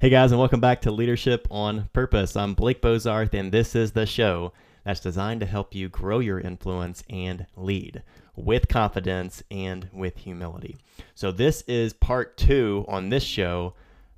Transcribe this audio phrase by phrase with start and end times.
[0.00, 2.34] Hey guys, and welcome back to Leadership on Purpose.
[2.34, 6.40] I'm Blake Bozarth, and this is the show that's designed to help you grow your
[6.40, 8.02] influence and lead
[8.34, 10.78] with confidence and with humility.
[11.14, 13.74] So, this is part two on this show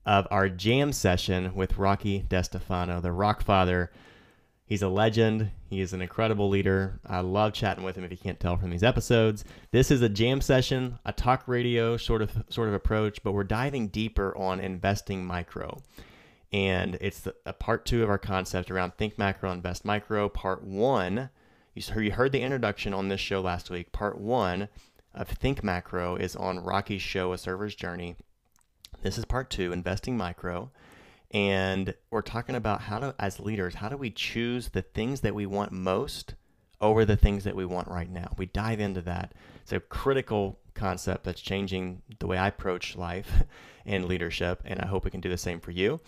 [0.07, 3.91] of our jam session with Rocky DeStefano, the Rock Father
[4.73, 5.51] He's a legend.
[5.69, 6.99] He is an incredible leader.
[7.07, 9.45] I love chatting with him if you can't tell from these episodes.
[9.71, 13.45] This is a jam session, a talk radio sort of sort of approach, but we're
[13.45, 15.77] diving deeper on investing micro.
[16.55, 20.31] And it's the, a part two of our concept around think macro, invest micro.
[20.31, 21.29] Part one,
[21.75, 23.93] you heard, you heard the introduction on this show last week.
[23.93, 24.71] Part one
[25.15, 28.17] of Think Macro is on Rocky's show, A Server's Journey.
[29.03, 30.71] This is part two, investing micro
[31.33, 35.35] and we're talking about how to as leaders how do we choose the things that
[35.35, 36.35] we want most
[36.81, 38.35] over the things that we want right now?
[38.37, 39.33] We dive into that.
[39.63, 43.45] It's a critical concept that's changing the way i approach life
[43.87, 46.01] and leadership and i hope we can do the same for you.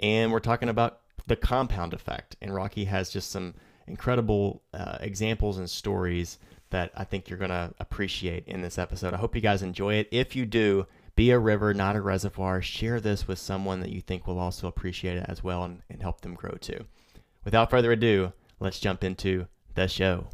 [0.00, 2.36] And we're talking about the compound effect.
[2.42, 3.54] And rocky has just some
[3.86, 6.38] incredible uh, examples and stories
[6.70, 9.14] that i think you're going to appreciate in this episode.
[9.14, 10.08] I hope you guys enjoy it.
[10.10, 12.60] If you do be a river, not a reservoir.
[12.60, 16.02] Share this with someone that you think will also appreciate it as well and, and
[16.02, 16.84] help them grow too.
[17.42, 20.26] Without further ado, let's jump into the show.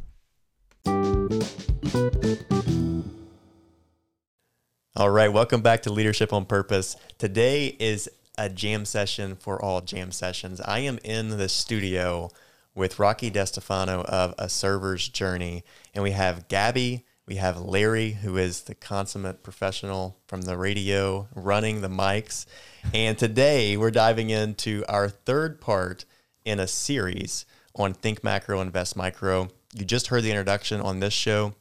[4.95, 6.97] All right, welcome back to Leadership on Purpose.
[7.17, 10.59] Today is a jam session for all jam sessions.
[10.61, 12.29] I am in the studio
[12.75, 18.37] with Rocky DeStefano of A Server's Journey, and we have Gabby we have Larry, who
[18.37, 22.45] is the consummate professional from the radio, running the mics.
[22.93, 26.05] And today we're diving into our third part
[26.43, 29.47] in a series on Think Macro, Invest Micro.
[29.73, 31.53] You just heard the introduction on this show.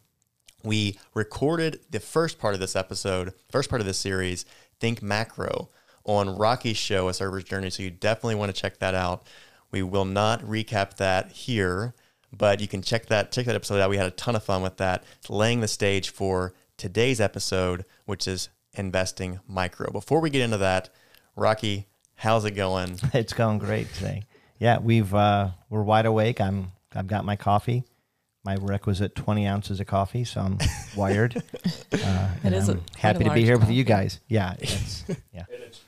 [0.65, 4.45] We recorded the first part of this episode, first part of this series,
[4.81, 5.69] Think Macro,
[6.05, 7.71] on Rocky's show, A Server's Journey.
[7.71, 9.27] So you definitely want to check that out.
[9.71, 11.95] We will not recap that here
[12.37, 13.91] but you can check that check that episode out.
[13.91, 18.27] We had a ton of fun with that, laying the stage for today's episode, which
[18.27, 19.91] is investing micro.
[19.91, 20.89] Before we get into that,
[21.37, 22.99] Rocky, how's it going?
[23.15, 24.25] It's going great today.
[24.59, 26.41] Yeah, we've uh, we're wide awake.
[26.41, 27.85] I'm I've got my coffee,
[28.45, 30.59] my requisite twenty ounces of coffee, so I'm
[30.97, 31.43] wired.
[31.93, 33.69] Uh, and I'm a, happy to be here coffee.
[33.69, 34.21] with you guys.
[34.29, 35.05] Yeah, it's,
[35.35, 35.45] yeah.
[35.51, 35.81] It's,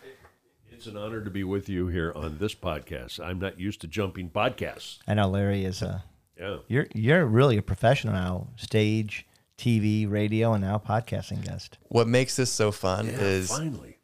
[0.71, 3.19] it's an honor to be with you here on this podcast.
[3.21, 4.99] I'm not used to jumping podcasts.
[5.07, 6.05] I know Larry is a
[6.39, 6.59] yeah.
[6.69, 8.49] You're you're really a professional now.
[8.57, 9.27] Stage,
[9.59, 11.79] TV, radio, and now podcasting guest.
[11.89, 13.99] What makes this so fun yeah, is finally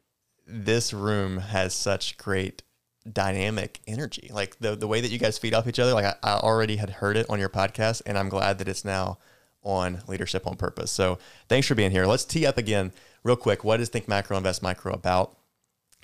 [0.47, 2.63] this room has such great
[3.11, 4.29] dynamic energy.
[4.31, 5.93] Like the the way that you guys feed off each other.
[5.93, 8.85] Like I, I already had heard it on your podcast, and I'm glad that it's
[8.85, 9.17] now
[9.63, 10.91] on Leadership on Purpose.
[10.91, 12.05] So thanks for being here.
[12.05, 12.91] Let's tee up again
[13.23, 13.63] real quick.
[13.63, 15.37] What is Think Macro Invest Micro about?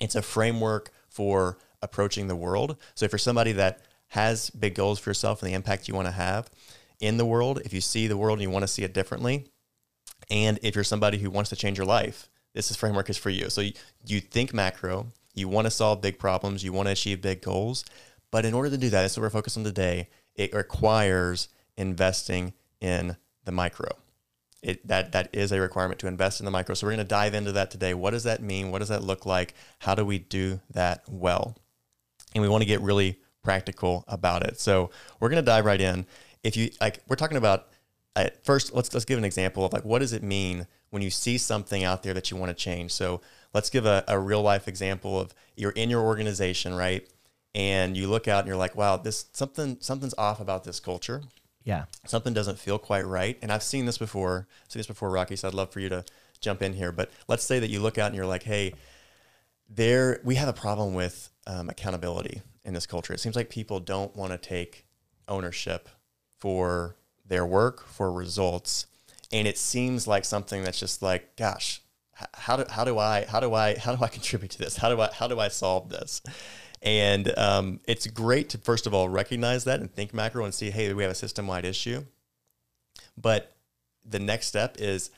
[0.00, 2.76] It's a framework for approaching the world.
[2.94, 6.06] So if you're somebody that has big goals for yourself and the impact you want
[6.06, 6.50] to have
[7.00, 9.46] in the world, if you see the world and you want to see it differently,
[10.30, 13.30] and if you're somebody who wants to change your life, this is framework is for
[13.30, 13.50] you.
[13.50, 13.72] So you,
[14.06, 17.84] you think macro, you want to solve big problems, you want to achieve big goals,
[18.30, 20.08] but in order to do that, that's what we're focused on today.
[20.34, 23.88] It requires investing in the micro.
[24.60, 26.74] It, that that is a requirement to invest in the micro.
[26.74, 27.94] So we're going to dive into that today.
[27.94, 28.72] What does that mean?
[28.72, 29.54] What does that look like?
[29.78, 31.56] How do we do that well?
[32.34, 34.60] And we want to get really practical about it.
[34.60, 36.04] So we're going to dive right in.
[36.44, 37.68] If you like, we're talking about
[38.14, 38.74] uh, first.
[38.74, 41.82] Let's let's give an example of like what does it mean when you see something
[41.82, 42.90] out there that you want to change.
[42.92, 43.22] So
[43.54, 47.08] let's give a, a real life example of you're in your organization, right?
[47.54, 51.22] And you look out and you're like, wow, this something something's off about this culture.
[51.64, 53.38] Yeah, something doesn't feel quite right.
[53.40, 54.46] And I've seen this before.
[54.66, 55.36] I've seen this before, Rocky.
[55.36, 56.04] So I'd love for you to
[56.42, 56.92] jump in here.
[56.92, 58.74] But let's say that you look out and you're like, hey,
[59.70, 63.14] there we have a problem with um, accountability in this culture.
[63.14, 64.86] It seems like people don't want to take
[65.26, 65.88] ownership
[66.38, 66.96] for
[67.26, 68.86] their work, for results.
[69.32, 71.80] And it seems like something that's just like, gosh,
[72.34, 74.76] how do, how do I, how do I, how do I contribute to this?
[74.76, 76.22] How do I, how do I solve this?
[76.82, 80.70] And um, it's great to, first of all, recognize that and think macro and see,
[80.70, 82.04] hey, we have a system wide issue.
[83.16, 83.56] But
[84.04, 85.10] the next step is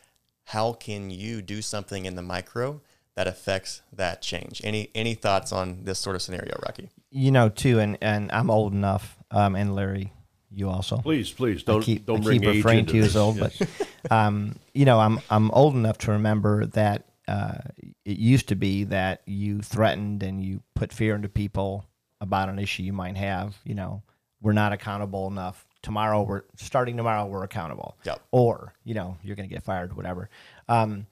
[0.45, 2.81] how can you do something in the micro
[3.21, 4.63] that affects that change.
[4.65, 6.89] Any any thoughts on this sort of scenario, Rocky?
[7.11, 10.13] You know, too, and and I'm old enough, um, and Larry,
[10.51, 10.99] you also.
[10.99, 13.57] Please, please don't I keep, don't I bring keep referring to you as old, yes.
[13.59, 17.59] but um, you know, I'm I'm old enough to remember that uh,
[18.05, 21.85] it used to be that you threatened and you put fear into people
[22.21, 23.57] about an issue you might have.
[23.65, 24.03] You know,
[24.41, 25.67] we're not accountable enough.
[25.83, 27.27] Tomorrow, we're starting tomorrow.
[27.27, 27.97] We're accountable.
[28.05, 28.21] Yep.
[28.31, 30.29] Or you know, you're going to get fired, whatever.
[30.69, 31.07] Um,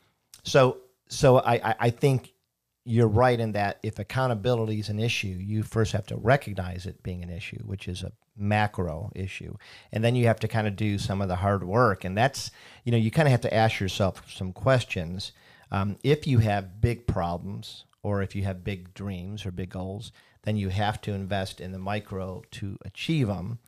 [0.45, 0.79] so
[1.09, 2.33] so I, I, I think
[2.89, 7.03] you're right in that if accountability is an issue, you first have to recognize it
[7.03, 9.55] being an issue, which is a macro issue.
[9.93, 12.05] And then you have to kind of do some of the hard work.
[12.05, 12.51] And that's,
[12.85, 15.33] you know, you kind of have to ask yourself some questions.
[15.71, 20.11] Um, if you have big problems or if you have big dreams or big goals,
[20.45, 23.59] then you have to invest in the micro to achieve them.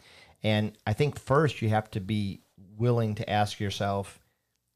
[0.43, 2.41] And I think first you have to be
[2.79, 4.19] willing to ask yourself,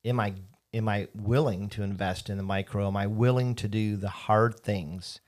[0.05, 0.35] am I
[0.75, 2.87] am I willing to invest in the micro?
[2.87, 5.21] Am I willing to do the hard things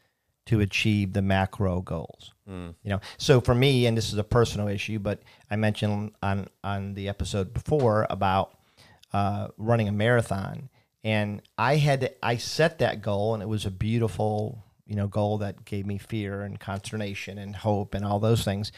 [0.46, 2.32] to achieve the macro goals?
[2.48, 2.74] Mm.
[2.82, 6.48] You know, so for me, and this is a personal issue, but I mentioned on
[6.62, 8.58] on the episode before about
[9.12, 10.68] uh, running a marathon,
[11.04, 15.06] and I had to, I set that goal, and it was a beautiful you know
[15.06, 18.72] goal that gave me fear and consternation and hope and all those things.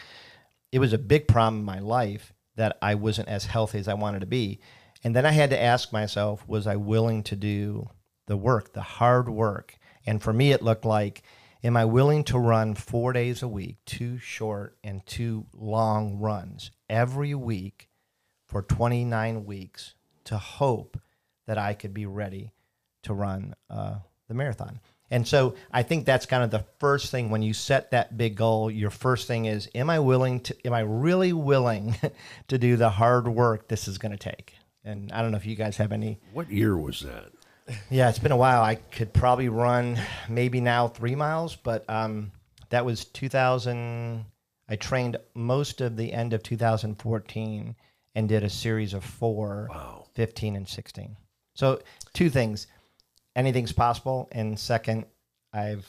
[0.70, 3.94] It was a big problem in my life that I wasn't as healthy as I
[3.94, 4.60] wanted to be.
[5.04, 7.90] And then I had to ask myself, was I willing to do
[8.26, 9.78] the work, the hard work?
[10.06, 11.22] And for me, it looked like,
[11.62, 16.70] am I willing to run four days a week, two short and two long runs
[16.88, 17.88] every week
[18.46, 20.98] for 29 weeks to hope
[21.46, 22.52] that I could be ready
[23.04, 23.96] to run uh,
[24.26, 24.80] the marathon?
[25.10, 28.36] And so I think that's kind of the first thing when you set that big
[28.36, 31.96] goal, your first thing is, am I willing to, am I really willing
[32.48, 34.57] to do the hard work this is going to take?
[34.88, 36.18] And I don't know if you guys have any.
[36.32, 37.30] What year was that?
[37.90, 38.62] Yeah, it's been a while.
[38.62, 42.32] I could probably run maybe now three miles, but um,
[42.70, 44.24] that was 2000.
[44.70, 47.76] I trained most of the end of 2014
[48.14, 50.06] and did a series of four, wow.
[50.14, 51.16] 15 and 16.
[51.54, 51.80] So,
[52.14, 52.66] two things
[53.36, 54.28] anything's possible.
[54.32, 55.06] And second,
[55.52, 55.86] I've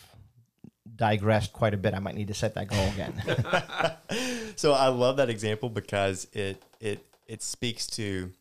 [0.95, 1.93] digressed quite a bit.
[1.93, 4.53] I might need to set that goal again.
[4.55, 8.31] so I love that example because it it it speaks to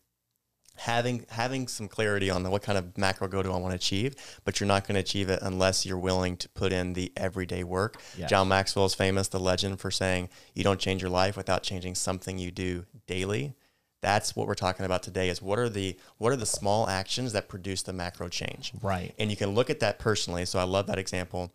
[0.78, 4.14] having having some clarity on what kind of macro goal do I want to achieve,
[4.44, 7.64] but you're not going to achieve it unless you're willing to put in the everyday
[7.64, 8.00] work.
[8.16, 8.26] Yeah.
[8.26, 11.94] John Maxwell is famous, the legend for saying you don't change your life without changing
[11.94, 13.54] something you do daily.
[14.00, 17.32] That's what we're talking about today is what are the what are the small actions
[17.32, 18.72] that produce the macro change.
[18.80, 19.14] Right.
[19.18, 20.44] And you can look at that personally.
[20.44, 21.52] So I love that example.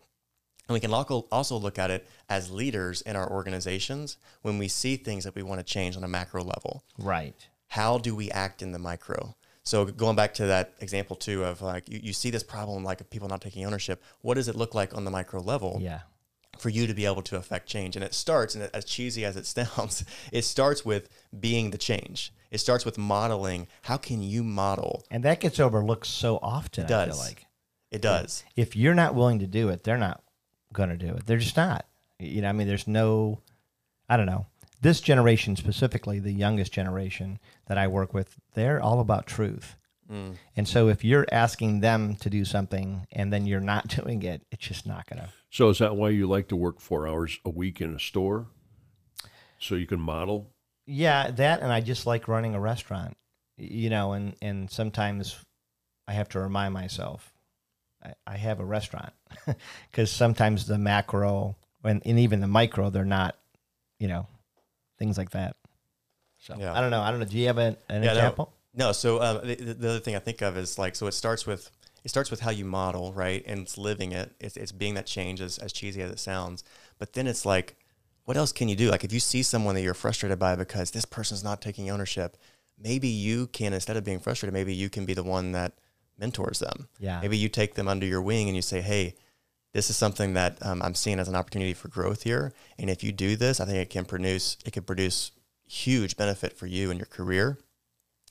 [0.68, 4.96] And we can also look at it as leaders in our organizations when we see
[4.96, 6.86] things that we want to change on a macro level.
[6.98, 7.36] Right
[7.74, 9.36] how do we act in the micro?
[9.64, 13.02] So going back to that example too of like you, you see this problem like
[13.02, 14.04] of people not taking ownership.
[14.22, 15.80] What does it look like on the micro level?
[15.82, 16.02] Yeah.
[16.60, 19.36] For you to be able to affect change, and it starts, and as cheesy as
[19.38, 21.10] it sounds, it starts with
[21.40, 22.32] being the change.
[22.52, 23.68] It starts with modeling.
[23.82, 25.04] How can you model?
[25.10, 26.84] And that gets overlooked so often.
[26.84, 27.10] It does.
[27.10, 27.46] I feel like
[27.90, 28.44] it does.
[28.56, 30.22] If you're not willing to do it, they're not
[30.72, 31.26] going to do it.
[31.26, 31.88] They're just not.
[32.20, 33.42] You know, I mean, there's no.
[34.08, 34.46] I don't know
[34.84, 39.78] this generation specifically, the youngest generation that I work with, they're all about truth.
[40.12, 40.36] Mm.
[40.56, 44.46] And so if you're asking them to do something and then you're not doing it,
[44.52, 45.30] it's just not going to.
[45.50, 48.48] So is that why you like to work four hours a week in a store?
[49.60, 50.52] So you can model?
[50.86, 51.62] Yeah, that.
[51.62, 53.16] And I just like running a restaurant,
[53.58, 55.40] you know, and, and sometimes
[56.08, 57.32] I have to remind myself
[58.04, 59.14] I, I have a restaurant
[59.90, 61.56] because sometimes the macro
[61.86, 63.38] and, and even the micro, they're not,
[64.00, 64.28] you know,
[65.04, 65.58] things like that.
[66.38, 66.74] So yeah.
[66.74, 67.02] I don't know.
[67.02, 67.26] I don't know.
[67.26, 68.54] Do you have an, an yeah, example?
[68.74, 68.88] No.
[68.88, 68.92] no.
[68.94, 71.72] So uh, the, the other thing I think of is like so it starts with
[72.04, 73.44] it starts with how you model, right?
[73.46, 74.34] And it's living it.
[74.40, 76.64] It's, it's being that change, as, as cheesy as it sounds.
[77.00, 77.78] But then it's like,
[78.26, 78.90] what else can you do?
[78.90, 82.38] Like if you see someone that you're frustrated by because this person's not taking ownership,
[82.78, 85.74] maybe you can instead of being frustrated, maybe you can be the one that
[86.18, 86.88] mentors them.
[87.00, 87.20] Yeah.
[87.22, 89.16] Maybe you take them under your wing and you say, hey,
[89.74, 92.54] this is something that um, I'm seeing as an opportunity for growth here.
[92.78, 95.32] And if you do this, I think it can produce it can produce
[95.68, 97.58] huge benefit for you and your career.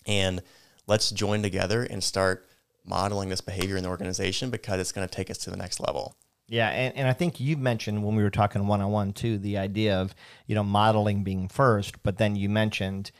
[0.07, 0.43] And
[0.87, 2.49] let's join together and start
[2.85, 5.81] modeling this behavior in the organization because it's going to take us to the next
[5.81, 6.17] level.
[6.49, 9.39] Yeah, and, and I think you mentioned when we were talking one on one too,
[9.39, 10.15] the idea of,
[10.47, 13.11] you know, modeling being first, but then you mentioned,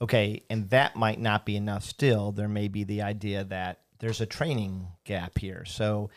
[0.00, 2.32] okay, and that might not be enough still.
[2.32, 5.64] There may be the idea that there's a training gap here.
[5.64, 6.10] So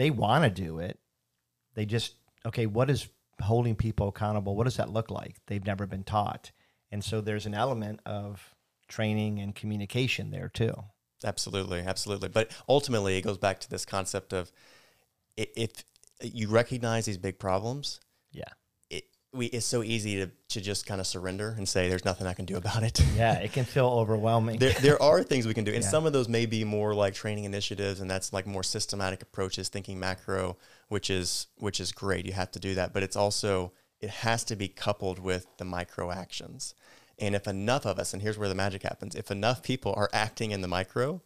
[0.00, 0.98] they want to do it.
[1.74, 2.14] They just
[2.46, 2.64] okay.
[2.64, 3.08] What is
[3.40, 4.56] holding people accountable?
[4.56, 5.36] What does that look like?
[5.46, 6.52] They've never been taught,
[6.90, 8.54] and so there's an element of
[8.88, 10.74] training and communication there too.
[11.22, 12.30] Absolutely, absolutely.
[12.30, 14.50] But ultimately, it goes back to this concept of
[15.36, 15.84] if
[16.22, 18.00] you recognize these big problems,
[18.32, 18.52] yeah,
[19.32, 22.32] we it's so easy to, to just kind of surrender and say there's nothing I
[22.32, 23.00] can do about it.
[23.16, 24.58] Yeah, it can feel overwhelming.
[24.58, 25.90] there, there are things we can do, and yeah.
[25.90, 29.68] some of those may be more like training initiatives, and that's like more systematic approaches,
[29.68, 30.56] thinking macro,
[30.88, 32.26] which is which is great.
[32.26, 35.64] You have to do that, but it's also it has to be coupled with the
[35.64, 36.74] micro actions.
[37.18, 40.08] And if enough of us, and here's where the magic happens, if enough people are
[40.12, 41.20] acting in the micro,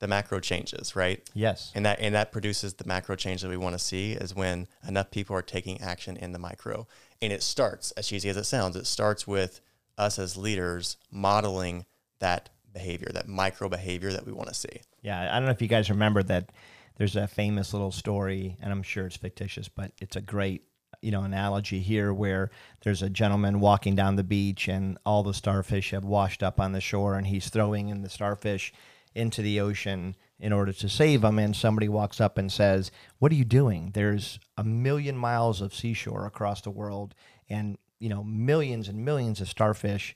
[0.00, 1.28] the macro changes, right?
[1.34, 1.72] Yes.
[1.74, 4.66] And that and that produces the macro change that we want to see is when
[4.86, 6.86] enough people are taking action in the micro.
[7.22, 9.60] And it starts, as cheesy as it sounds, it starts with
[9.98, 11.84] us as leaders modeling
[12.18, 14.80] that behavior, that micro behavior that we want to see.
[15.02, 16.50] Yeah, I don't know if you guys remember that
[16.96, 20.64] there's a famous little story, and I'm sure it's fictitious, but it's a great
[21.02, 22.50] you know analogy here where
[22.82, 26.72] there's a gentleman walking down the beach and all the starfish have washed up on
[26.72, 28.72] the shore and he's throwing in the starfish
[29.14, 33.32] into the ocean in order to save them and somebody walks up and says what
[33.32, 33.90] are you doing?
[33.94, 37.14] There's a million miles of seashore across the world
[37.48, 40.14] and you know millions and millions of starfish.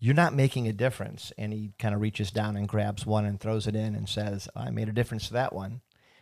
[0.00, 1.32] You're not making a difference.
[1.36, 4.48] And he kind of reaches down and grabs one and throws it in and says
[4.54, 5.80] i made a difference to that one.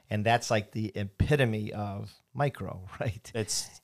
[0.08, 3.30] And that's like the epitome of micro, right?
[3.34, 3.80] It's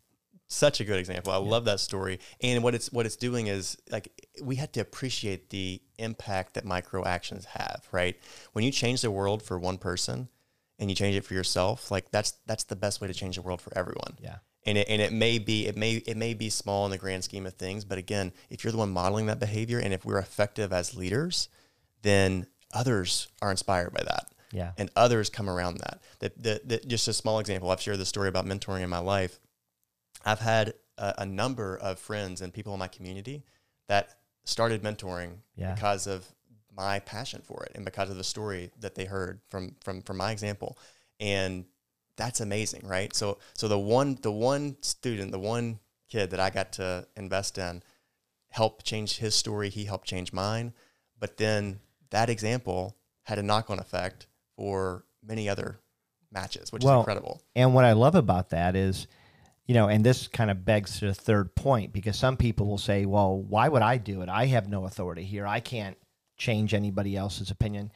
[0.52, 1.32] such a good example.
[1.32, 1.50] I yeah.
[1.50, 2.21] love that story.
[2.40, 4.09] And what it's what it's doing is like
[4.42, 8.16] we have to appreciate the impact that micro actions have, right?
[8.52, 10.28] When you change the world for one person
[10.78, 13.42] and you change it for yourself, like that's that's the best way to change the
[13.42, 14.16] world for everyone.
[14.21, 14.37] Yeah.
[14.64, 17.25] And it, and it may be it may it may be small in the grand
[17.25, 20.18] scheme of things, but again, if you're the one modeling that behavior and if we're
[20.18, 21.49] effective as leaders,
[22.02, 24.73] then others are inspired by that yeah.
[24.78, 26.00] and others come around that.
[26.21, 27.71] That, that, that just a small example.
[27.71, 29.40] I've shared the story about mentoring in my life.
[30.25, 33.45] I've had a, a, number of friends and people in my community
[33.88, 34.14] that
[34.45, 35.75] started mentoring yeah.
[35.75, 36.26] because of
[36.76, 40.17] my passion for it and because of the story that they heard from from from
[40.17, 40.79] my example.
[41.21, 41.67] And
[42.17, 43.14] that's amazing, right?
[43.14, 47.59] So so the one the one student, the one kid that I got to invest
[47.59, 47.83] in
[48.50, 50.73] helped change his story, he helped change mine.
[51.19, 54.26] But then that example had a knock on effect
[54.57, 55.81] for many other
[56.31, 57.41] matches, which well, is incredible.
[57.55, 59.07] And what I love about that is,
[59.66, 62.78] you know, and this kind of begs to the third point because some people will
[62.78, 64.28] say, well, why would I do it?
[64.28, 65.47] I have no authority here.
[65.47, 65.97] I can't
[66.37, 67.92] change anybody else's opinion.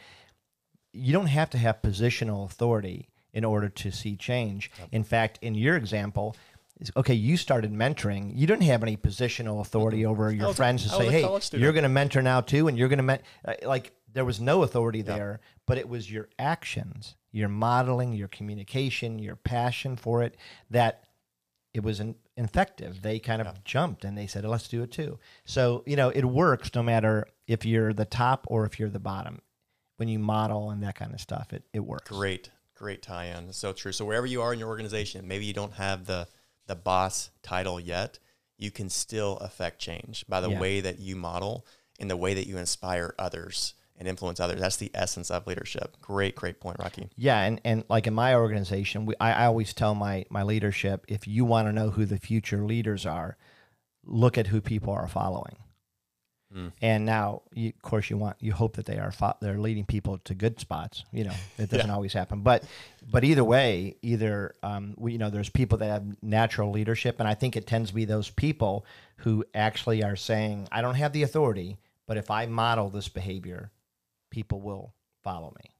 [0.93, 4.71] You don't have to have positional authority in order to see change.
[4.79, 4.89] Yep.
[4.93, 6.37] In fact, in your example,
[6.97, 8.33] okay, you started mentoring.
[8.35, 11.89] You didn't have any positional authority over your friends to say, "Hey, you're going to
[11.89, 13.21] mentor now too," and you're going to.
[13.45, 18.29] Uh, like there was no authority there, but it was your actions, your modeling, your
[18.29, 20.37] communication, your passion for it
[20.71, 21.05] that
[21.77, 23.03] it was in, effective.
[23.03, 26.25] They kind of jumped and they said, "Let's do it too." So you know, it
[26.25, 29.43] works no matter if you're the top or if you're the bottom.
[29.97, 32.11] When you model and that kind of stuff, it it works.
[32.11, 33.53] Great, great tie-in.
[33.53, 33.93] So true.
[33.93, 36.29] So wherever you are in your organization, maybe you don't have the
[36.67, 38.19] the boss title yet,
[38.59, 40.61] you can still affect change by the yeah.
[40.61, 41.67] way that you model
[42.01, 44.61] and the way that you inspire others and influence others.
[44.61, 45.97] That's the essence of leadership.
[46.01, 47.09] Great, great point, Rocky.
[47.17, 51.05] Yeah, and, and like in my organization, we, I, I always tell my my leadership,
[51.09, 53.37] if you want to know who the future leaders are,
[54.05, 55.57] look at who people are following.
[56.55, 56.73] Mm.
[56.81, 59.85] And now, you, of course, you want you hope that they are fo- they're leading
[59.85, 61.05] people to good spots.
[61.13, 61.95] You know, it doesn't yeah.
[61.95, 62.65] always happen, but
[63.11, 67.29] but either way, either um, we, you know, there's people that have natural leadership, and
[67.29, 68.87] I think it tends to be those people
[69.19, 73.73] who actually are saying, "I don't have the authority, but if I model this behavior,
[74.37, 74.93] people will
[75.25, 75.71] follow me.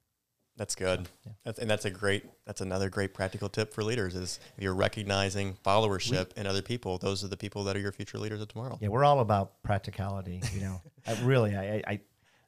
[0.57, 1.07] That's good.
[1.27, 1.33] Yeah.
[1.45, 4.75] that's, and that's a great, that's another great practical tip for leaders is if you're
[4.75, 8.41] recognizing followership we, in other people, those are the people that are your future leaders
[8.41, 8.79] of tomorrow.
[8.81, 8.89] Yeah.
[8.89, 12.01] We're all about practicality, you know, I, really, I, I,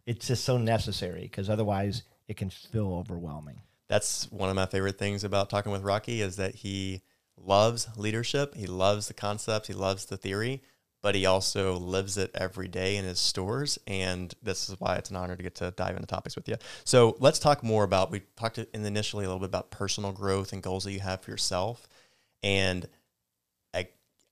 [0.07, 3.61] it's just so necessary because otherwise it can feel overwhelming.
[3.89, 7.03] That's one of my favorite things about talking with Rocky is that he
[7.37, 8.55] loves leadership.
[8.55, 9.69] He loves the concepts.
[9.69, 10.63] He loves the theory,
[11.03, 13.79] but he also lives it every day in his stores.
[13.87, 16.57] And this is why it's an honor to get to dive into topics with you.
[16.85, 20.63] So let's talk more about, we talked initially a little bit about personal growth and
[20.63, 21.89] goals that you have for yourself.
[22.43, 22.89] And
[23.75, 23.89] a,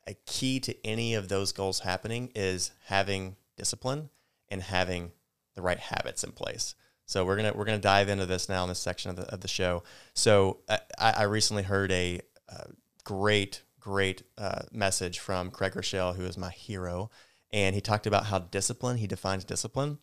[0.07, 4.11] a key to any of those goals happening is having discipline
[4.49, 5.13] and having
[5.55, 6.75] the right habits in place.
[7.07, 9.41] So we're gonna we're gonna dive into this now in this section of the of
[9.41, 9.85] the show.
[10.15, 12.67] So uh, I, I recently heard a, a
[13.05, 17.09] great great uh, message from Craig Groeschel, who is my hero.
[17.53, 19.99] And he talked about how discipline, he defines discipline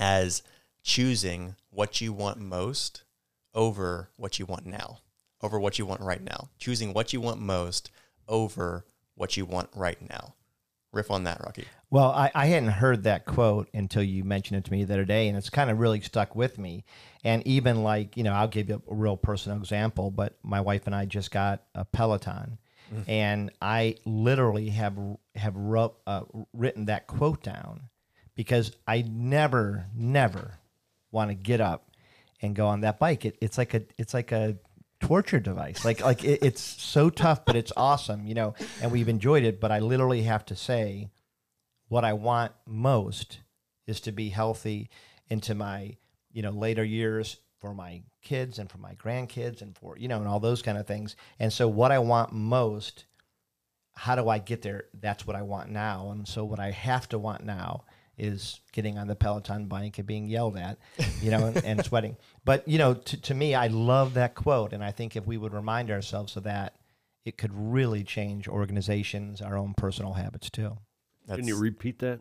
[0.00, 0.42] as
[0.82, 3.04] choosing what you want most
[3.54, 4.98] over what you want now,
[5.40, 7.92] over what you want right now, choosing what you want most
[8.26, 10.34] over what you want right now.
[10.92, 11.66] Riff on that, Rocky.
[11.90, 15.04] Well, I, I hadn't heard that quote until you mentioned it to me the other
[15.04, 16.84] day, and it's kind of really stuck with me.
[17.22, 20.86] And even like, you know, I'll give you a real personal example, but my wife
[20.86, 22.58] and I just got a Peloton
[22.92, 23.10] Mm-hmm.
[23.10, 24.98] And I literally have
[25.34, 26.22] have ru- uh,
[26.52, 27.88] written that quote down
[28.34, 30.58] because I never, never
[31.10, 31.90] want to get up
[32.42, 33.24] and go on that bike.
[33.24, 34.58] It, it's like a it's like a
[35.00, 35.84] torture device.
[35.84, 38.54] Like like it, it's so tough, but it's awesome, you know.
[38.82, 39.60] And we've enjoyed it.
[39.60, 41.10] But I literally have to say,
[41.88, 43.40] what I want most
[43.86, 44.90] is to be healthy
[45.28, 45.96] into my
[46.32, 50.18] you know later years for my kids and for my grandkids and for you know
[50.18, 51.14] and all those kind of things.
[51.38, 53.04] And so what I want most,
[53.94, 54.86] how do I get there?
[55.00, 56.10] That's what I want now.
[56.10, 57.84] And so what I have to want now
[58.16, 60.78] is getting on the Peloton bike and being yelled at,
[61.20, 62.16] you know, and, and sweating.
[62.44, 65.36] But you know, to, to me, I love that quote, and I think if we
[65.36, 66.74] would remind ourselves of that,
[67.24, 70.78] it could really change organizations, our own personal habits too.
[71.28, 72.20] Can you repeat that?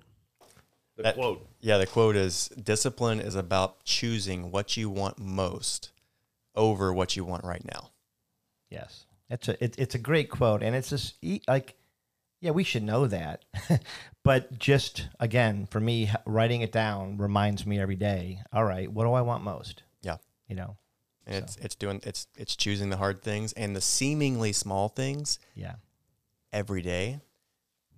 [0.96, 1.48] The That- quote.
[1.60, 5.92] Yeah, the quote is discipline is about choosing what you want most
[6.56, 7.92] over what you want right now.
[8.70, 11.16] Yes, it's a it, it's a great quote, and it's just
[11.48, 11.76] like,
[12.40, 13.46] yeah, we should know that,
[14.24, 18.42] but just again, for me, writing it down reminds me every day.
[18.52, 19.84] All right, what do I want most?
[20.02, 20.18] Yeah.
[20.48, 20.78] You know,
[21.26, 25.40] And it's it's doing it's it's choosing the hard things and the seemingly small things
[25.56, 25.76] yeah,
[26.52, 27.22] every day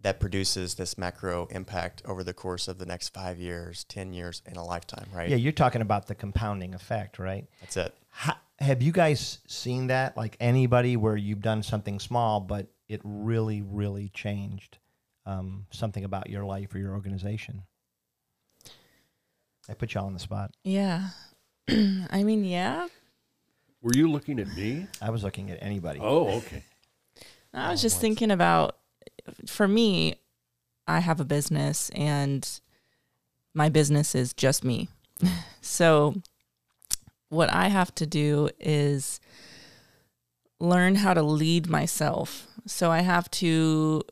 [0.03, 4.43] that produces this macro impact over the course of the next 5 years, 10 years
[4.45, 5.27] and a lifetime, right?
[5.29, 5.35] yeah.
[5.35, 7.47] You're talking about the compounding effect, right?
[7.61, 7.95] That's it.
[8.09, 10.15] Ha- have you guys seen that?
[10.15, 14.77] Like anybody where you've done something small, but it really, really changed
[15.25, 17.63] um, something about your life or your organization?
[19.67, 20.51] I put you all on the spot.
[20.63, 21.09] Yeah.
[21.67, 22.87] I mean, yeah.
[23.81, 24.87] Were you looking at me?
[25.01, 25.99] I was looking at anybody.
[26.01, 26.63] Oh, okay.
[27.53, 28.77] I was Oh, just thinking about
[29.47, 30.15] for me,
[30.87, 32.47] I have a business and
[33.53, 34.89] my business is just me.
[35.61, 36.15] so
[37.29, 39.19] what I have to do is
[40.59, 42.47] learn how to lead myself.
[42.65, 44.03] So I have to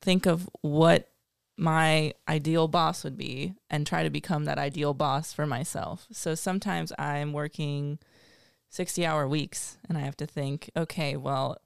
[0.00, 1.10] think of what
[1.56, 6.06] my ideal boss would be and try to become that ideal boss for myself.
[6.10, 7.98] So sometimes I'm working
[8.70, 11.58] 60 hour weeks and I have to think, okay, well,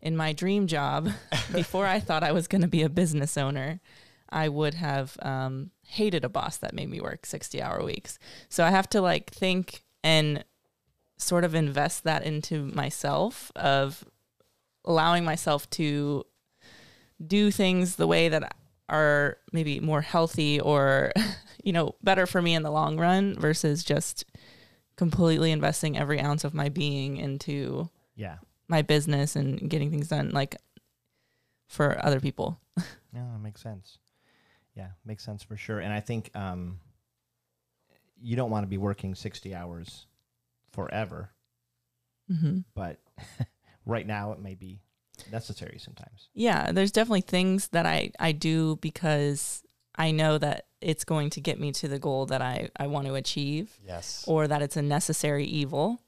[0.00, 1.10] in my dream job,
[1.52, 3.80] before I thought I was going to be a business owner,
[4.28, 8.18] I would have um, hated a boss that made me work 60 hour weeks.
[8.48, 10.44] So I have to like think and
[11.18, 14.04] sort of invest that into myself of
[14.84, 16.24] allowing myself to
[17.24, 18.56] do things the way that
[18.88, 21.12] are maybe more healthy or
[21.64, 24.24] you know better for me in the long run versus just
[24.96, 28.38] completely investing every ounce of my being into Yeah.
[28.68, 30.56] my business and getting things done like
[31.68, 32.58] for other people.
[33.14, 33.98] yeah it makes sense.
[34.74, 35.80] Yeah, makes sense for sure.
[35.80, 36.78] And I think um,
[38.22, 40.06] you don't want to be working 60 hours
[40.70, 41.30] forever,
[42.28, 42.98] hmm but
[43.86, 44.80] right now it may be
[45.30, 46.28] necessary sometimes.
[46.34, 49.62] Yeah, there's definitely things that I, I do because
[49.96, 53.06] I know that it's going to get me to the goal that I, I want
[53.06, 54.24] to achieve Yes.
[54.26, 56.00] or that it's a necessary evil.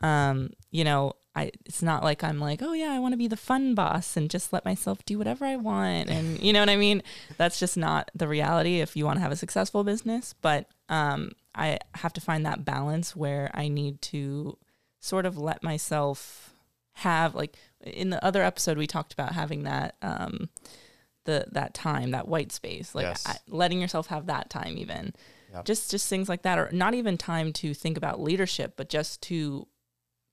[0.00, 3.28] Um, you know, I it's not like I'm like, oh yeah, I want to be
[3.28, 6.70] the fun boss and just let myself do whatever I want and you know what
[6.70, 7.02] I mean?
[7.36, 11.32] That's just not the reality if you want to have a successful business, but um
[11.54, 14.58] I have to find that balance where I need to
[15.00, 16.52] sort of let myself
[16.94, 20.48] have like in the other episode we talked about having that um
[21.24, 23.26] the that time that white space like Yes.
[23.26, 25.12] I, letting yourself have that time even
[25.52, 25.64] Yep.
[25.64, 29.20] just just things like that or not even time to think about leadership but just
[29.22, 29.66] to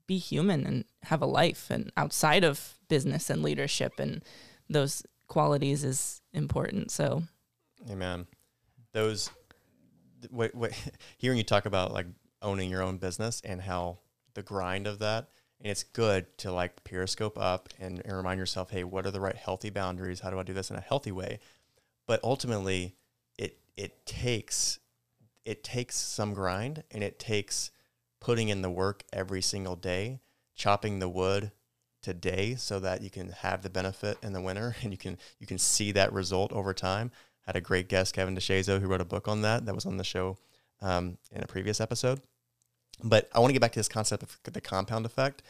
[0.07, 4.23] be human and have a life and outside of business and leadership and
[4.69, 7.23] those qualities is important so
[7.89, 8.25] Amen.
[8.93, 9.37] Those, th-
[10.31, 10.51] wait,
[11.17, 12.07] hearing you talk about like
[12.41, 13.99] owning your own business and how
[14.33, 18.71] the grind of that, and it's good to like periscope up and, and remind yourself,
[18.71, 20.19] hey, what are the right healthy boundaries?
[20.19, 21.39] How do I do this in a healthy way?
[22.05, 22.95] But ultimately,
[23.37, 24.79] it it takes
[25.45, 27.71] it takes some grind and it takes
[28.19, 30.19] putting in the work every single day,
[30.55, 31.51] chopping the wood
[32.01, 35.47] today so that you can have the benefit in the winter and you can you
[35.47, 37.11] can see that result over time.
[37.45, 39.65] Had a great guest, Kevin DeShazo, who wrote a book on that.
[39.65, 40.37] That was on the show
[40.81, 42.21] um, in a previous episode.
[43.03, 45.43] But I want to get back to this concept of the compound effect.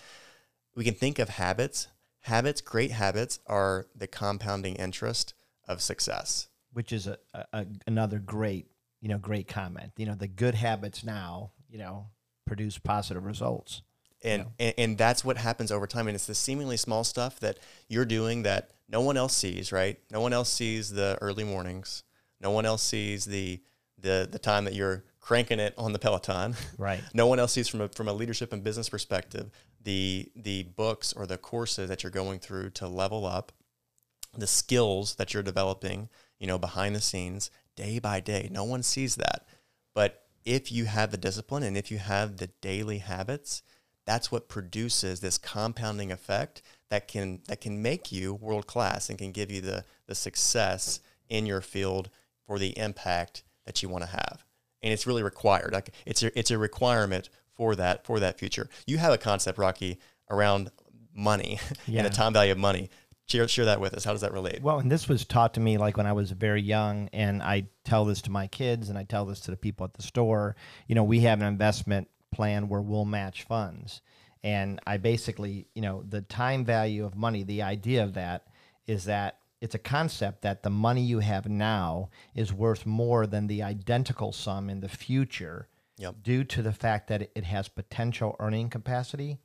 [0.75, 1.87] We can think of habits.
[2.21, 5.33] Habits, great habits, are the compounding interest
[5.67, 6.47] of success.
[6.73, 7.17] which is a,
[7.53, 8.67] a, another great
[9.01, 9.91] you know great comment.
[9.97, 12.07] You know, the good habits now you know
[12.47, 13.81] produce positive results.
[14.23, 17.59] and, and and that's what happens over time and it's the seemingly small stuff that
[17.89, 19.99] you're doing that no one else sees right?
[20.11, 22.03] No one else sees the early mornings.
[22.39, 23.59] No one else sees the
[23.97, 26.55] the the time that you're cranking it on the peloton.
[26.77, 27.01] Right.
[27.13, 29.49] no one else sees from a from a leadership and business perspective
[29.83, 33.51] the the books or the courses that you're going through to level up
[34.37, 36.07] the skills that you're developing
[36.39, 38.47] you know behind the scenes day by day.
[38.51, 39.47] No one sees that.
[39.95, 43.63] But if you have the discipline and if you have the daily habits
[44.05, 46.61] that's what produces this compounding effect
[46.93, 50.99] that can that can make you world class and can give you the the success
[51.27, 52.09] in your field
[52.45, 54.45] for the impact that you want to have
[54.83, 55.73] and it's really required.
[55.73, 58.69] Like it's a, it's a requirement for that for that future.
[58.85, 60.69] You have a concept, Rocky, around
[61.15, 61.99] money Yeah.
[62.03, 62.89] and the time value of money.
[63.25, 64.03] Share, share that with us.
[64.03, 64.61] How does that relate?
[64.61, 67.67] Well, and this was taught to me like when I was very young, and I
[67.85, 70.57] tell this to my kids and I tell this to the people at the store.
[70.87, 74.01] You know, we have an investment plan where we'll match funds.
[74.43, 78.47] And I basically, you know, the time value of money, the idea of that
[78.87, 83.47] is that it's a concept that the money you have now is worth more than
[83.47, 86.15] the identical sum in the future Yep.
[86.23, 89.39] due to the fact that it has potential earning capacity.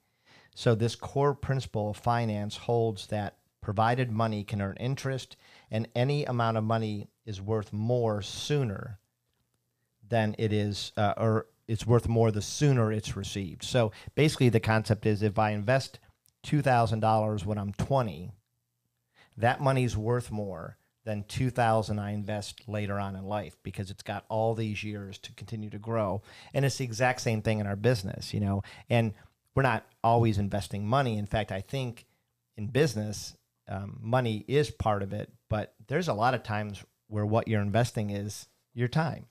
[0.54, 5.36] So this core principle of finance holds that provided money can earn interest
[5.70, 8.98] and any amount of money is worth more sooner
[10.08, 13.62] than it is uh, or it's worth more the sooner it's received.
[13.62, 16.00] So basically the concept is if I invest
[16.46, 18.32] $2000 when I'm 20,
[19.36, 24.24] that money's worth more than 2000 I invest later on in life because it's got
[24.28, 26.22] all these years to continue to grow.
[26.52, 28.62] And it's the exact same thing in our business, you know.
[28.90, 29.14] And
[29.54, 31.16] we're not always investing money.
[31.18, 32.06] In fact, I think
[32.56, 33.36] in business,
[33.68, 37.62] um, money is part of it, but there's a lot of times where what you're
[37.62, 39.26] investing is your time.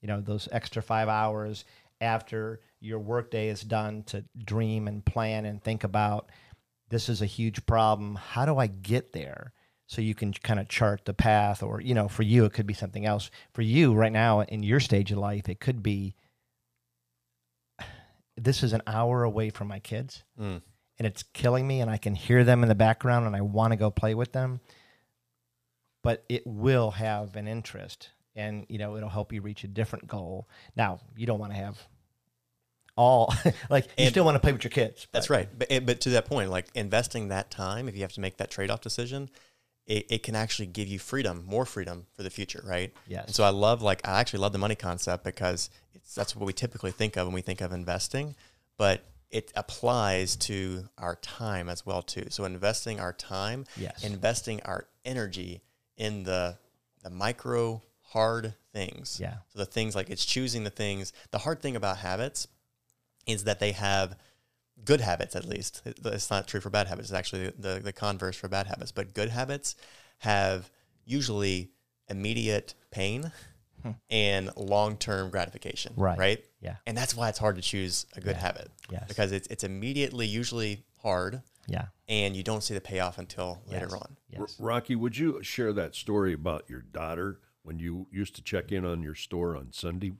[0.00, 1.64] You know, those extra five hours
[2.00, 6.30] after your workday is done to dream and plan and think about
[6.90, 8.14] this is a huge problem.
[8.14, 9.52] How do I get there?
[9.86, 12.66] So you can kind of chart the path, or, you know, for you, it could
[12.66, 13.30] be something else.
[13.54, 16.14] For you right now in your stage of life, it could be
[18.36, 20.62] this is an hour away from my kids Mm.
[20.98, 23.72] and it's killing me and I can hear them in the background and I want
[23.72, 24.60] to go play with them.
[26.04, 30.06] But it will have an interest and you know it'll help you reach a different
[30.06, 30.48] goal.
[30.76, 31.76] Now, you don't want to have
[32.96, 33.34] all
[33.70, 35.06] like you And- still want to play with your kids.
[35.12, 35.48] That's but- right.
[35.58, 38.50] But, but to that point, like investing that time, if you have to make that
[38.50, 39.28] trade off decision,
[39.86, 42.92] it, it can actually give you freedom, more freedom for the future, right?
[43.06, 43.26] Yes.
[43.26, 46.44] And so I love, like, I actually love the money concept because it's, that's what
[46.46, 48.36] we typically think of when we think of investing,
[48.76, 52.26] but it applies to our time as well, too.
[52.28, 54.04] So investing our time, Yes.
[54.04, 55.62] investing our energy
[55.96, 56.58] in the,
[57.02, 57.80] the micro
[58.12, 59.18] hard things.
[59.20, 59.34] Yeah.
[59.48, 61.12] So the things like it's choosing the things.
[61.30, 62.48] The hard thing about habits
[63.26, 64.16] is that they have
[64.84, 65.82] good habits at least.
[65.84, 67.10] It's not true for bad habits.
[67.10, 68.92] It's actually the, the converse for bad habits.
[68.92, 69.76] But good habits
[70.18, 70.70] have
[71.04, 71.70] usually
[72.08, 73.30] immediate pain
[74.10, 75.92] and long term gratification.
[75.94, 76.02] Hmm.
[76.02, 76.18] Right.
[76.18, 76.44] Right.
[76.60, 76.76] Yeah.
[76.86, 78.42] And that's why it's hard to choose a good Yeah.
[78.42, 78.70] habit.
[78.90, 79.04] Yes.
[79.08, 81.86] Because it's it's immediately usually hard Yeah.
[82.08, 83.94] and you don't see the payoff until later Yes.
[83.94, 84.16] on.
[84.38, 88.72] R- Rocky, would you share that story about your daughter when you used to check
[88.72, 90.14] in on your store on Sunday?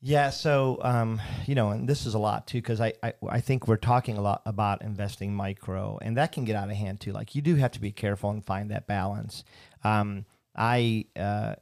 [0.00, 3.40] Yeah, so um, you know, and this is a lot too, because I, I I
[3.40, 7.00] think we're talking a lot about investing micro, and that can get out of hand
[7.00, 7.12] too.
[7.12, 9.44] Like you do have to be careful and find that balance.
[9.84, 11.54] Um, I uh,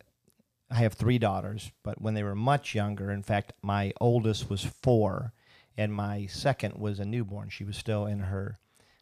[0.70, 4.64] I have three daughters, but when they were much younger, in fact, my oldest was
[4.64, 5.34] four,
[5.76, 7.50] and my second was a newborn.
[7.50, 8.58] She was still in her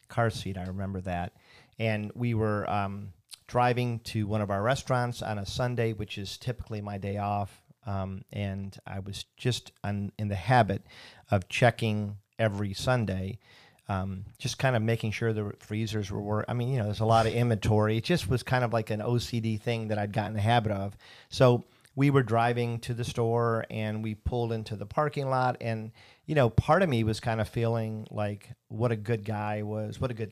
[0.09, 0.57] car seat.
[0.57, 1.31] I remember that,
[1.79, 3.13] and we were um,
[3.51, 7.61] driving to one of our restaurants on a Sunday, which is typically my day off.
[7.85, 10.83] Um, and I was just on, in the habit
[11.29, 13.39] of checking every Sunday,
[13.89, 16.49] um, just kind of making sure the freezers were working.
[16.49, 17.97] I mean, you know, there's a lot of inventory.
[17.97, 20.95] It just was kind of like an OCD thing that I'd gotten the habit of.
[21.27, 25.91] So we were driving to the store and we pulled into the parking lot and
[26.25, 29.99] you know part of me was kind of feeling like what a good guy was
[29.99, 30.31] what a good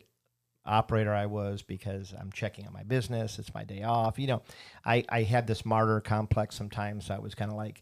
[0.66, 3.40] operator I was because I'm checking on my business.
[3.40, 4.20] It's my day off.
[4.20, 4.42] You know,
[4.86, 7.06] I, I had this martyr complex sometimes.
[7.08, 7.82] So I was kind of like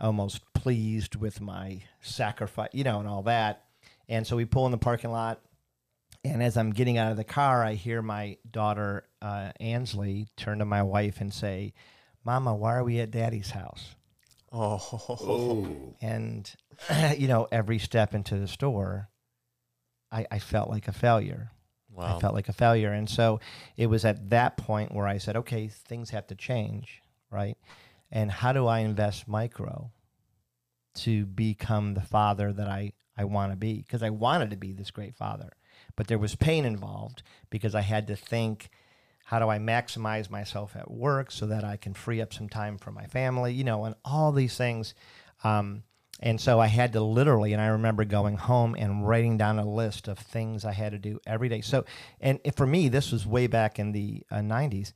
[0.00, 3.64] almost pleased with my sacrifice, you know, and all that.
[4.08, 5.40] And so we pull in the parking lot.
[6.24, 10.60] And as I'm getting out of the car, I hear my daughter, uh, Ansley, turn
[10.60, 11.74] to my wife and say,
[12.24, 13.94] Mama, why are we at daddy's house?
[14.50, 14.78] Oh,
[15.20, 16.50] Oh, And,
[17.18, 19.10] you know, every step into the store,
[20.10, 21.50] I, I felt like a failure.
[21.94, 22.16] Wow.
[22.16, 22.92] I felt like a failure.
[22.92, 23.40] And so
[23.76, 27.56] it was at that point where I said, okay, things have to change, right?
[28.10, 29.90] And how do I invest micro
[30.96, 33.78] to become the father that I, I want to be?
[33.78, 35.50] Because I wanted to be this great father.
[35.96, 38.70] But there was pain involved because I had to think,
[39.26, 42.78] how do I maximize myself at work so that I can free up some time
[42.78, 44.94] for my family, you know, and all these things.
[45.42, 45.82] Um,
[46.20, 49.68] and so I had to literally, and I remember going home and writing down a
[49.68, 51.60] list of things I had to do every day.
[51.60, 51.84] So,
[52.20, 54.92] and for me, this was way back in the uh, 90s.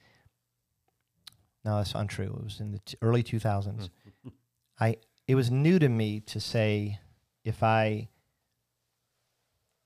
[1.65, 2.37] No, that's untrue.
[2.39, 3.91] It was in the t- early 2000s.
[4.81, 7.01] I it was new to me to say
[7.45, 8.09] if I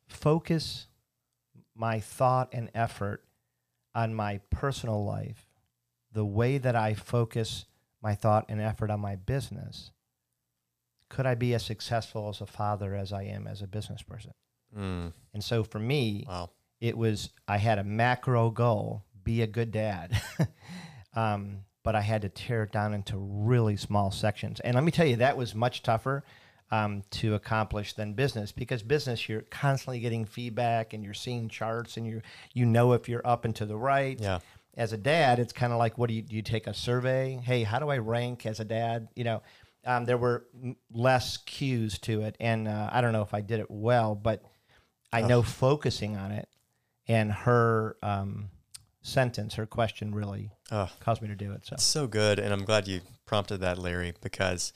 [0.07, 0.87] focus
[1.75, 3.25] my thought and effort
[3.95, 5.47] on my personal life,
[6.13, 7.65] the way that I focus
[8.03, 9.91] my thought and effort on my business,
[11.13, 14.33] could I be as successful as a father as I am as a business person?
[14.77, 16.49] Mm, And so for me, wow.
[16.81, 20.19] it was I had a macro goal, be a good dad.
[21.15, 24.59] um, but I had to tear it down into really small sections.
[24.61, 26.25] And let me tell you, that was much tougher
[26.71, 31.99] um, to accomplish than business because business you're constantly getting feedback and you're seeing charts
[31.99, 32.23] and you
[32.55, 34.19] you know if you're up and to the right.
[34.19, 34.39] Yeah.
[34.75, 36.35] As a dad, it's kind of like what do you do?
[36.37, 37.39] You take a survey.
[37.45, 39.09] Hey, how do I rank as a dad?
[39.15, 39.43] You know,
[39.85, 40.47] um, there were
[40.93, 44.43] less cues to it, and uh, I don't know if I did it well, but
[45.13, 46.49] I know focusing on it
[47.09, 48.49] and her um,
[49.03, 51.67] sentence, her question really Oh, caused me to do it.
[51.67, 54.73] So It's so good, and I'm glad you prompted that, Larry, because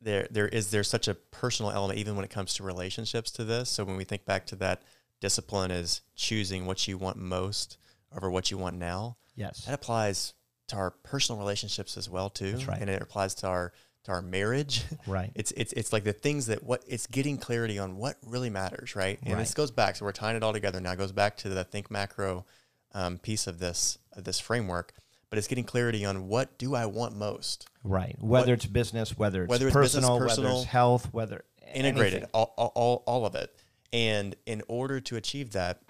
[0.00, 3.44] there there is there's such a personal element even when it comes to relationships to
[3.44, 3.68] this.
[3.70, 4.82] So when we think back to that,
[5.20, 7.76] discipline is choosing what you want most
[8.16, 9.16] over what you want now.
[9.36, 10.34] yes, That applies
[10.68, 12.80] to our personal relationships as well too, That's right.
[12.80, 13.72] and it applies to our
[14.04, 14.84] to our marriage.
[15.06, 18.50] right, It's it's it's like the things that what it's getting clarity on what really
[18.50, 19.18] matters, right?
[19.24, 19.96] And this goes back.
[19.96, 20.92] So we're tying it all together now.
[20.92, 22.44] It goes back to the think macro
[22.92, 24.92] um, piece of this of this framework,
[25.30, 28.16] but it's getting clarity on what do I want most, right.
[28.20, 32.26] Whether it's business, whether it's Whether it's business, personal, whether personal, it's health, whether integrated,
[32.32, 33.54] all all all of it.
[33.92, 35.80] And in order to achieve that,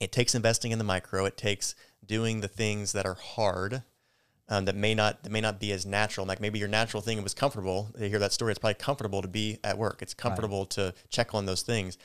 [0.00, 1.24] it takes investing in the micro.
[1.24, 1.74] It takes
[2.04, 3.82] doing the things that are hard.
[4.50, 6.26] Um, that may not that may not be as natural.
[6.26, 7.90] Like maybe your natural thing was comfortable.
[7.98, 8.52] You hear that story.
[8.52, 10.00] It's probably comfortable to be at work.
[10.00, 11.98] It's comfortable to check on those things.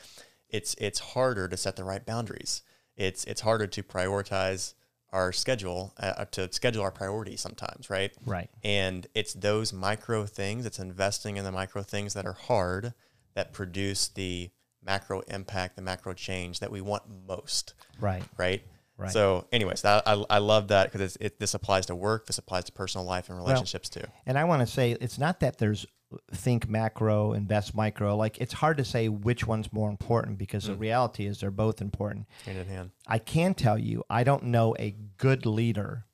[0.50, 2.62] It's it's harder to set the right boundaries.
[2.98, 4.74] It's it's harder to prioritize
[5.12, 8.12] our schedule uh, to schedule our priorities sometimes, right?
[8.26, 8.50] Right.
[8.64, 10.66] And it's those micro things.
[10.66, 12.94] It's investing in the micro things that are hard
[13.36, 14.50] that produce the
[14.84, 18.24] macro impact, the macro change that we want most Right.
[18.38, 18.64] right?
[18.98, 19.12] Right.
[19.12, 22.66] So, anyways, that, I, I love that because it, this applies to work, this applies
[22.66, 24.04] to personal life and relationships too.
[24.26, 25.86] And I want to say it's not that there's
[26.32, 28.16] think macro, invest micro.
[28.16, 30.68] Like it's hard to say which one's more important because Mm.
[30.68, 32.28] the reality is they're both important.
[32.46, 32.92] Hand in hand.
[33.08, 36.06] I can tell you, I don't know a good leader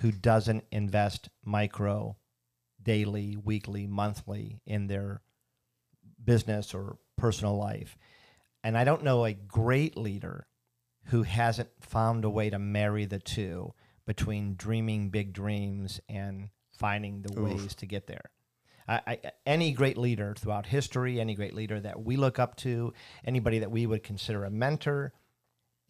[0.00, 2.16] who doesn't invest micro
[2.82, 5.22] daily, weekly, monthly in their
[6.22, 7.96] business or personal life.
[8.62, 10.46] And I don't know a great leader
[11.06, 13.72] who hasn't found a way to marry the two
[14.06, 18.30] between dreaming big dreams and finding the ways to get there.
[18.88, 22.92] I, I, any great leader throughout history, any great leader that we look up to,
[23.24, 25.12] anybody that we would consider a mentor,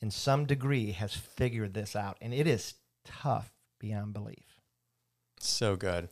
[0.00, 2.16] in some degree has figured this out.
[2.20, 2.74] And it is
[3.04, 4.60] tough beyond belief.
[5.38, 6.08] So good.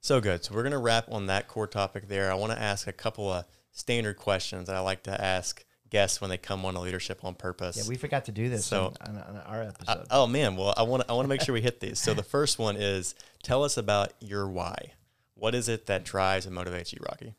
[0.00, 0.44] So good.
[0.44, 2.30] So, we're going to wrap on that core topic there.
[2.30, 6.20] I want to ask a couple of standard questions that I like to ask guests
[6.20, 7.76] when they come on a Leadership on Purpose.
[7.76, 10.06] Yeah, we forgot to do this So- on, on, our I- episode.
[10.10, 10.56] oh, man.
[10.56, 11.98] Well, I want to I want to make sure we hit these.
[12.00, 14.92] So, the first one is tell us about your why.
[15.34, 17.34] What is it that drives and motivates you, Rocky?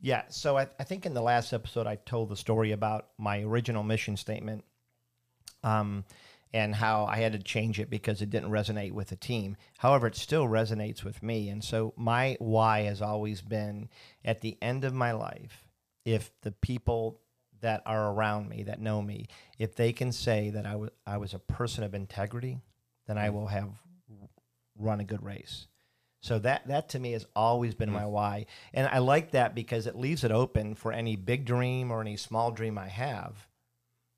[0.00, 0.24] Yeah.
[0.28, 3.82] So I, I think in the last episode, I told the story about my original
[3.82, 4.62] mission statement
[5.64, 6.04] um,
[6.52, 9.56] and how I had to change it because it didn't resonate with the team.
[9.78, 11.48] However, it still resonates with me.
[11.48, 13.88] And so my why has always been
[14.24, 15.64] at the end of my life,
[16.04, 17.20] if the people
[17.60, 19.26] that are around me, that know me,
[19.58, 22.60] if they can say that I was I was a person of integrity,
[23.06, 23.34] then I mm.
[23.34, 23.70] will have
[24.78, 25.66] run a good race.
[26.20, 28.10] So that that to me has always been my mm.
[28.10, 32.00] why, and I like that because it leaves it open for any big dream or
[32.00, 33.46] any small dream I have.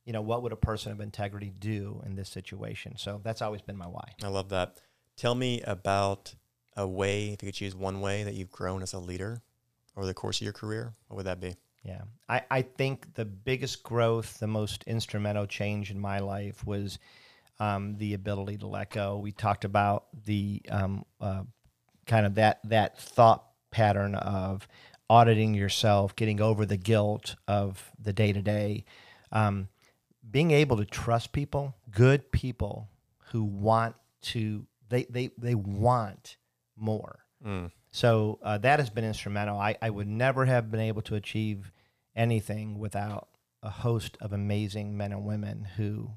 [0.05, 2.97] You know, what would a person of integrity do in this situation?
[2.97, 4.15] So that's always been my why.
[4.25, 4.79] I love that.
[5.17, 6.35] Tell me about
[6.77, 9.43] a way, if you could choose one way that you've grown as a leader
[9.97, 10.95] over the course of your career.
[11.09, 11.55] What would that be?
[11.83, 12.03] Yeah.
[12.29, 16.99] I, I think the biggest growth, the most instrumental change in my life was
[17.59, 19.19] um, the ability to let go.
[19.19, 21.43] We talked about the um, uh,
[22.07, 24.69] kind of that, that thought pattern of
[25.09, 28.85] auditing yourself, getting over the guilt of the day to day,
[30.31, 32.89] being able to trust people, good people
[33.33, 36.37] who want to, they, they, they want
[36.77, 37.21] more.
[37.93, 39.59] So uh, that has been instrumental.
[39.59, 41.73] I, I would never have been able to achieve
[42.15, 43.29] anything without
[43.63, 46.11] a host of amazing men and women who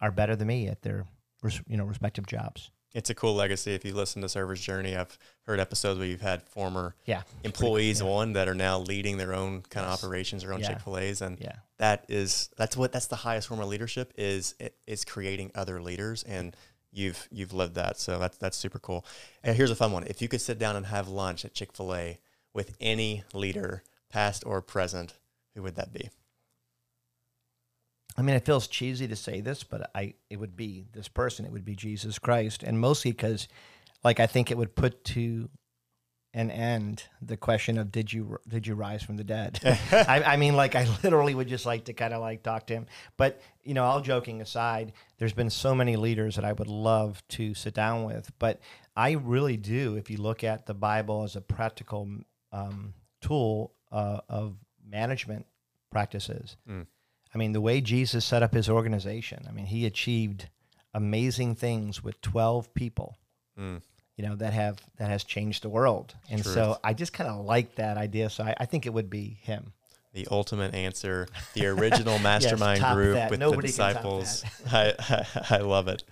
[0.00, 1.06] are better than me at their
[1.42, 2.70] res- you know respective jobs.
[2.94, 3.74] It's a cool legacy.
[3.74, 8.00] If you listen to Server's Journey, I've heard episodes where you've had former Yeah, employees
[8.00, 9.98] on that are now leading their own kind Yes.
[9.98, 10.68] of operations, their own Yeah.
[10.68, 14.12] Chick Fil A's, and yeah, that is that's what that's the highest form of leadership
[14.16, 16.54] is it is creating other leaders, and
[16.94, 19.04] you've you've lived that, so that's that's super cool.
[19.42, 21.72] And here's a fun one: if you could sit down and have lunch at Chick
[21.72, 22.18] Fil A
[22.52, 25.14] with any leader, past or present,
[25.54, 26.10] who would that be?
[28.16, 31.44] I mean, it feels cheesy to say this, but I it would be this person.
[31.44, 33.48] It would be Jesus Christ, and mostly because,
[34.04, 35.50] like, I think it would put to
[36.34, 39.60] and end the question of did you did you rise from the dead?
[39.92, 42.74] I, I mean, like I literally would just like to kind of like talk to
[42.74, 42.86] him.
[43.16, 47.22] But you know, all joking aside, there's been so many leaders that I would love
[47.28, 48.32] to sit down with.
[48.38, 48.60] But
[48.96, 49.96] I really do.
[49.96, 52.08] If you look at the Bible as a practical
[52.52, 55.46] um, tool uh, of management
[55.90, 56.86] practices, Mm.
[57.32, 59.44] I mean, the way Jesus set up his organization.
[59.48, 60.48] I mean, he achieved
[60.92, 63.18] amazing things with 12 people
[63.58, 63.82] Mm.
[64.16, 66.54] You know that have that has changed the world and Truth.
[66.54, 69.38] so i just kind of like that idea so I, I think it would be
[69.42, 69.72] him
[70.12, 74.44] The ultimate answer, the original mastermind top group with Nobody the disciples.
[74.72, 76.04] I, I, I love it.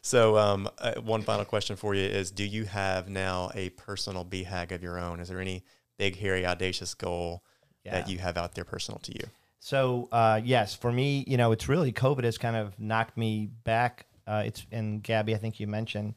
[0.00, 4.24] So, um, uh, one final question for you is Do you have now a personal
[4.24, 5.20] BHAG of your own?
[5.20, 5.64] Is there any
[5.98, 7.44] big, hairy, audacious goal
[7.84, 9.26] that you have out there personal to you?
[9.64, 13.48] so uh, yes for me you know it's really covid has kind of knocked me
[13.62, 16.14] back uh, it's and gabby i think you mentioned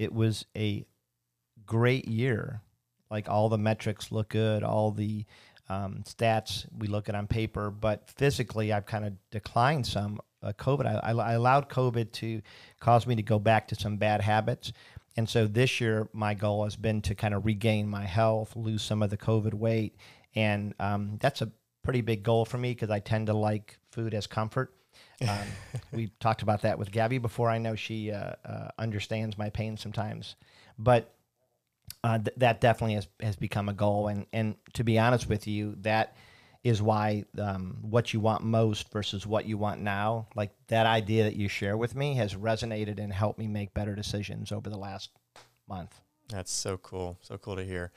[0.00, 0.86] it was a
[1.66, 2.62] great year.
[3.10, 5.26] Like all the metrics look good all the
[5.68, 10.52] um, stats we look at on paper but physically i've kind of declined some uh,
[10.52, 10.86] covid.
[10.86, 12.40] I, I allowed covid to
[12.80, 14.72] cause me to go back to some bad habits.
[15.16, 18.82] And so this year my goal has been to kind of regain my health lose
[18.82, 19.96] some of the covid weight.
[20.34, 21.50] And um, that's a
[21.82, 24.72] pretty big goal for me because i tend to like food as comfort
[25.28, 25.38] um,
[25.92, 27.50] we talked about that with Gabby before.
[27.50, 30.36] I know she uh, uh, understands my pain sometimes,
[30.78, 31.14] but
[32.04, 34.08] uh, th- that definitely has, has become a goal.
[34.08, 36.16] And and to be honest with you, that
[36.62, 41.24] is why um, what you want most versus what you want now, like that idea
[41.24, 44.76] that you share with me, has resonated and helped me make better decisions over the
[44.76, 45.10] last
[45.68, 46.00] month.
[46.28, 47.18] That's so cool.
[47.22, 47.92] So cool to hear.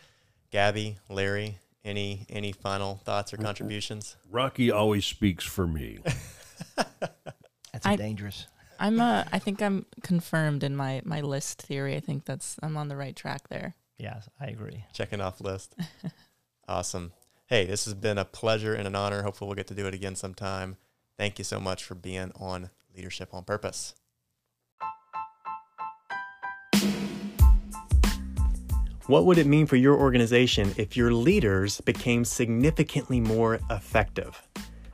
[0.50, 4.16] Gabby, Larry, any any final thoughts or contributions?
[4.30, 6.00] Rocky always speaks for me.
[7.74, 8.48] That's I- dangerous.
[8.80, 11.96] I'm uh I think I'm confirmed in my my list theory.
[11.96, 13.76] I think that's I'm on the right track there.
[13.98, 14.86] Yes, I agree.
[14.94, 15.76] Checking off list.
[16.68, 17.14] awesome.
[17.48, 19.22] Hey, this has been a pleasure and an honor.
[19.22, 20.78] Hopefully, we'll get to do it again sometime.
[21.18, 23.94] Thank you so much for being on Leadership on Purpose.
[29.08, 34.42] What would it mean for your organization if your leaders became significantly more effective?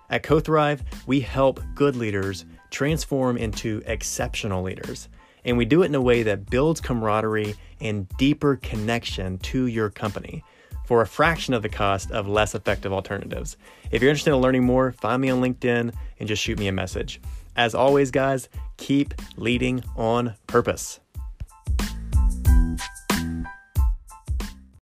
[0.09, 5.09] At CoThrive, we help good leaders transform into exceptional leaders.
[5.45, 9.89] And we do it in a way that builds camaraderie and deeper connection to your
[9.89, 10.43] company
[10.85, 13.57] for a fraction of the cost of less effective alternatives.
[13.91, 16.71] If you're interested in learning more, find me on LinkedIn and just shoot me a
[16.71, 17.21] message.
[17.55, 20.99] As always, guys, keep leading on purpose.